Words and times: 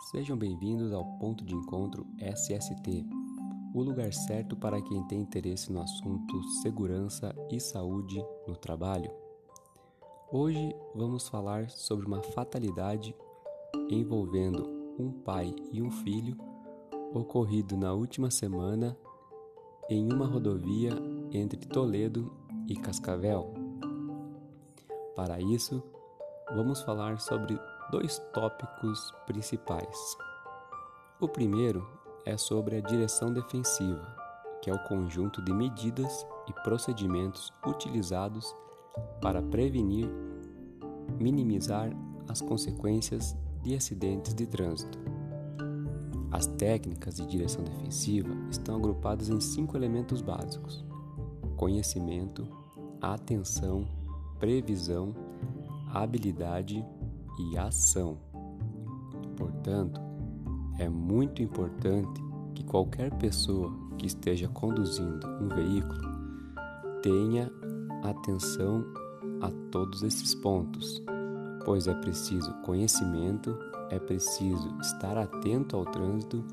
Sejam 0.00 0.34
bem-vindos 0.34 0.94
ao 0.94 1.04
Ponto 1.18 1.44
de 1.44 1.54
Encontro 1.54 2.06
SST, 2.18 3.06
o 3.74 3.82
lugar 3.82 4.14
certo 4.14 4.56
para 4.56 4.80
quem 4.80 5.06
tem 5.06 5.20
interesse 5.20 5.70
no 5.70 5.82
assunto 5.82 6.42
segurança 6.62 7.36
e 7.50 7.60
saúde 7.60 8.24
no 8.48 8.56
trabalho. 8.56 9.12
Hoje 10.32 10.74
vamos 10.94 11.28
falar 11.28 11.68
sobre 11.68 12.06
uma 12.06 12.22
fatalidade 12.22 13.14
envolvendo 13.90 14.66
um 14.98 15.12
pai 15.12 15.54
e 15.70 15.82
um 15.82 15.90
filho 15.90 16.34
ocorrido 17.12 17.76
na 17.76 17.92
última 17.92 18.30
semana 18.30 18.96
em 19.90 20.10
uma 20.10 20.26
rodovia 20.26 20.92
entre 21.30 21.60
Toledo 21.66 22.32
e 22.66 22.74
Cascavel. 22.74 23.52
Para 25.14 25.42
isso, 25.42 25.82
vamos 26.54 26.80
falar 26.80 27.20
sobre 27.20 27.60
dois 27.90 28.18
tópicos 28.32 29.12
principais. 29.26 30.16
O 31.20 31.28
primeiro 31.28 31.86
é 32.24 32.36
sobre 32.36 32.76
a 32.76 32.80
direção 32.80 33.32
defensiva, 33.32 34.06
que 34.62 34.70
é 34.70 34.74
o 34.74 34.84
conjunto 34.84 35.42
de 35.42 35.52
medidas 35.52 36.26
e 36.48 36.52
procedimentos 36.62 37.52
utilizados 37.66 38.54
para 39.20 39.42
prevenir, 39.42 40.08
minimizar 41.18 41.90
as 42.28 42.40
consequências 42.40 43.36
de 43.62 43.74
acidentes 43.74 44.34
de 44.34 44.46
trânsito. 44.46 44.98
As 46.30 46.46
técnicas 46.46 47.16
de 47.16 47.26
direção 47.26 47.64
defensiva 47.64 48.30
estão 48.50 48.76
agrupadas 48.76 49.28
em 49.28 49.40
cinco 49.40 49.76
elementos 49.76 50.22
básicos: 50.22 50.84
conhecimento, 51.56 52.46
atenção, 53.00 53.86
previsão, 54.38 55.14
habilidade 55.92 56.84
e 57.40 57.58
ação. 57.58 58.18
Portanto, 59.36 60.00
é 60.78 60.88
muito 60.88 61.42
importante 61.42 62.22
que 62.54 62.64
qualquer 62.64 63.12
pessoa 63.16 63.72
que 63.98 64.06
esteja 64.06 64.48
conduzindo 64.48 65.26
um 65.26 65.48
veículo 65.48 66.00
tenha 67.02 67.50
atenção 68.02 68.84
a 69.40 69.50
todos 69.70 70.02
esses 70.02 70.34
pontos, 70.34 71.02
pois 71.64 71.86
é 71.86 71.94
preciso 71.94 72.52
conhecimento, 72.62 73.56
é 73.90 73.98
preciso 73.98 74.76
estar 74.80 75.16
atento 75.16 75.76
ao 75.76 75.84
trânsito, 75.84 76.44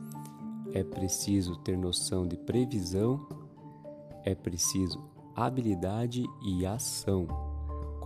é 0.74 0.84
preciso 0.84 1.56
ter 1.58 1.78
noção 1.78 2.28
de 2.28 2.38
previsão, 2.38 3.28
é 4.24 4.36
preciso 4.36 5.02
habilidade 5.36 6.26
e 6.44 6.66
ação. 6.66 7.47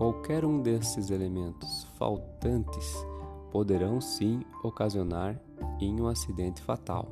Qualquer 0.02 0.44
um 0.44 0.59
desses 0.59 1.11
elementos 1.11 1.85
faltantes 1.99 3.05
poderão 3.52 4.02
sim 4.02 4.41
ocasionar 4.63 5.39
em 5.80 6.02
um 6.02 6.07
acidente 6.07 6.59
fatal. 6.59 7.07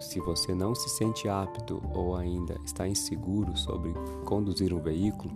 Se 0.00 0.18
você 0.18 0.52
não 0.56 0.74
se 0.74 0.88
sente 0.88 1.28
apto 1.28 1.80
ou 1.94 2.16
ainda 2.16 2.58
está 2.64 2.88
inseguro 2.88 3.56
sobre 3.56 3.94
conduzir 4.24 4.74
um 4.74 4.80
veículo, 4.80 5.32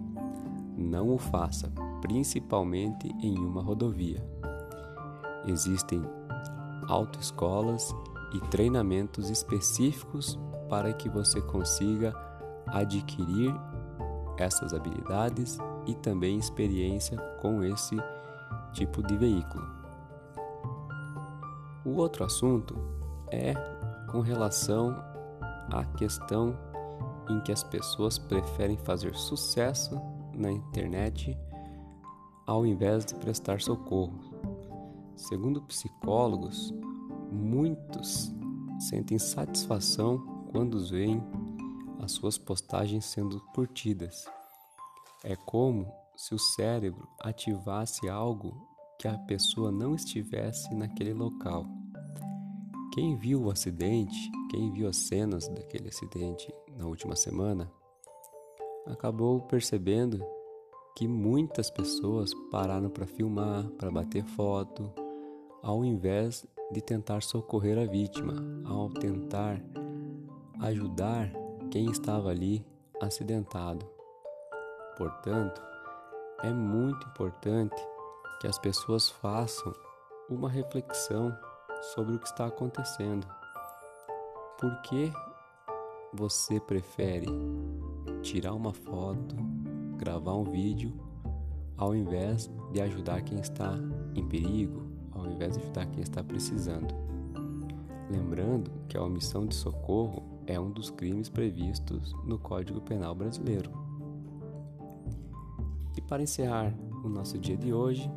não 0.76 1.14
o 1.14 1.16
faça, 1.16 1.72
principalmente 2.00 3.06
em 3.22 3.38
uma 3.38 3.62
rodovia. 3.62 4.20
Existem 5.46 6.02
autoescolas 6.88 7.94
e 8.34 8.40
treinamentos 8.48 9.30
específicos 9.30 10.36
para 10.68 10.92
que 10.92 11.08
você 11.08 11.40
consiga 11.40 12.12
adquirir 12.66 13.54
essas 14.36 14.74
habilidades 14.74 15.56
e 15.86 15.94
também 15.94 16.38
experiência 16.38 17.16
com 17.40 17.62
esse 17.62 17.96
tipo 18.72 19.02
de 19.02 19.16
veículo. 19.16 19.66
O 21.84 21.96
outro 21.96 22.24
assunto 22.24 22.76
é 23.30 23.54
com 24.10 24.20
relação 24.20 24.96
à 25.72 25.84
questão 25.96 26.56
em 27.28 27.40
que 27.40 27.52
as 27.52 27.62
pessoas 27.62 28.18
preferem 28.18 28.76
fazer 28.76 29.14
sucesso 29.14 30.00
na 30.34 30.50
internet 30.50 31.38
ao 32.46 32.66
invés 32.66 33.04
de 33.04 33.14
prestar 33.14 33.60
socorro. 33.60 34.18
Segundo 35.14 35.62
psicólogos, 35.62 36.74
muitos 37.30 38.32
sentem 38.80 39.18
satisfação 39.18 40.18
quando 40.50 40.84
veem 40.88 41.22
as 42.00 42.12
suas 42.12 42.36
postagens 42.36 43.04
sendo 43.04 43.40
curtidas. 43.54 44.26
É 45.22 45.36
como 45.36 45.92
se 46.16 46.34
o 46.34 46.38
cérebro 46.38 47.08
ativasse 47.20 48.08
algo 48.08 48.68
que 48.98 49.08
a 49.08 49.18
pessoa 49.18 49.70
não 49.70 49.94
estivesse 49.94 50.74
naquele 50.74 51.12
local. 51.12 51.66
Quem 52.92 53.16
viu 53.16 53.42
o 53.42 53.50
acidente, 53.50 54.30
quem 54.50 54.72
viu 54.72 54.88
as 54.88 54.96
cenas 54.96 55.48
daquele 55.48 55.88
acidente 55.88 56.52
na 56.76 56.86
última 56.86 57.14
semana, 57.14 57.70
acabou 58.86 59.40
percebendo 59.42 60.24
que 60.96 61.06
muitas 61.06 61.70
pessoas 61.70 62.32
pararam 62.50 62.90
para 62.90 63.06
filmar, 63.06 63.68
para 63.78 63.90
bater 63.90 64.24
foto, 64.24 64.92
ao 65.62 65.84
invés 65.84 66.46
de 66.72 66.80
tentar 66.80 67.22
socorrer 67.22 67.78
a 67.78 67.84
vítima, 67.84 68.34
ao 68.64 68.90
tentar 68.90 69.62
ajudar 70.60 71.32
quem 71.70 71.90
estava 71.90 72.30
ali 72.30 72.66
acidentado. 73.00 73.99
Portanto, 74.96 75.60
é 76.42 76.50
muito 76.50 77.06
importante 77.08 77.76
que 78.40 78.46
as 78.46 78.58
pessoas 78.58 79.08
façam 79.08 79.74
uma 80.28 80.48
reflexão 80.48 81.36
sobre 81.94 82.14
o 82.14 82.18
que 82.18 82.26
está 82.26 82.46
acontecendo. 82.46 83.26
Por 84.58 84.80
que 84.82 85.12
você 86.12 86.60
prefere 86.60 87.26
tirar 88.22 88.54
uma 88.54 88.72
foto, 88.72 89.36
gravar 89.96 90.34
um 90.34 90.44
vídeo, 90.44 90.92
ao 91.76 91.94
invés 91.94 92.50
de 92.72 92.80
ajudar 92.80 93.22
quem 93.22 93.40
está 93.40 93.74
em 94.14 94.26
perigo, 94.26 94.82
ao 95.12 95.26
invés 95.26 95.56
de 95.56 95.62
ajudar 95.62 95.86
quem 95.86 96.02
está 96.02 96.22
precisando? 96.22 96.94
Lembrando 98.10 98.70
que 98.88 98.96
a 98.96 99.02
omissão 99.02 99.46
de 99.46 99.54
socorro 99.54 100.42
é 100.46 100.58
um 100.58 100.70
dos 100.70 100.90
crimes 100.90 101.28
previstos 101.28 102.12
no 102.24 102.38
Código 102.38 102.80
Penal 102.80 103.14
brasileiro. 103.14 103.70
E 106.00 106.08
para 106.08 106.22
encerrar 106.22 106.74
o 107.04 107.08
nosso 107.08 107.38
dia 107.38 107.56
de 107.58 107.74
hoje, 107.74 108.10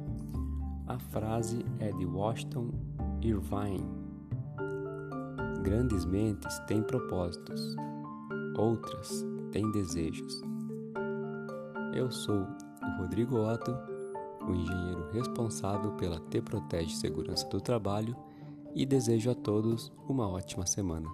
a 0.88 0.98
frase 0.98 1.66
é 1.80 1.92
de 1.92 2.06
Washington 2.06 2.70
Irvine: 3.22 3.86
Grandes 5.62 6.06
mentes 6.06 6.60
têm 6.60 6.82
propósitos, 6.82 7.76
outras 8.58 9.26
têm 9.52 9.70
desejos. 9.72 10.42
Eu 11.94 12.10
sou 12.10 12.48
o 12.82 13.02
Rodrigo 13.02 13.38
Otto, 13.38 13.78
o 14.48 14.52
engenheiro 14.52 15.12
responsável 15.12 15.92
pela 15.94 16.20
T 16.22 16.42
Protege 16.42 16.96
Segurança 16.96 17.48
do 17.50 17.60
Trabalho 17.60 18.16
e 18.74 18.86
desejo 18.86 19.30
a 19.30 19.36
todos 19.36 19.92
uma 20.08 20.28
ótima 20.28 20.66
semana. 20.66 21.10